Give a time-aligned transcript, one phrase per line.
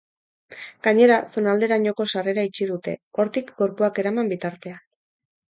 [0.87, 4.83] Gainera, zonalderainoko sarrera itxi dute, hortik gorpuak eraman bitartean.